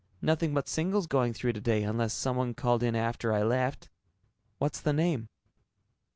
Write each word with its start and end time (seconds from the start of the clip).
Nothing 0.23 0.55
but 0.55 0.67
singles 0.67 1.05
going 1.05 1.31
through 1.31 1.53
today, 1.53 1.83
unless 1.83 2.11
somebody 2.15 2.55
called 2.55 2.81
in 2.81 2.95
after 2.95 3.31
I 3.31 3.43
left. 3.43 3.91
What's 4.57 4.81
the 4.81 4.93
name?" 4.93 5.29